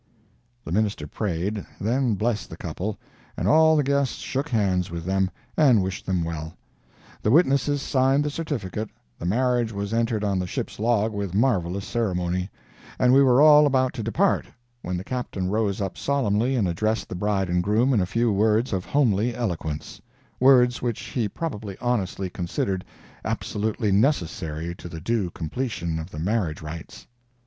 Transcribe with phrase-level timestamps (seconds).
[0.65, 2.97] The minister prayed, then blessed the couple,
[3.37, 6.55] and all the guests shook hands with them, and wished them well.
[7.21, 11.85] The witnesses signed the certificate, the marriage was entered on the ship's log with marvellous
[11.85, 12.49] ceremony,
[12.97, 14.47] and we were all about to depart,
[14.81, 18.31] when the Captain rose up solemnly and addressed the bride and groom in a few
[18.33, 22.83] words of homely eloquence—words which he probably honestly considered
[23.23, 27.05] absolutely necessary to the due completion of the marriage rites.